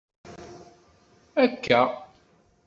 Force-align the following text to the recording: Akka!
Akka! 1.43 1.79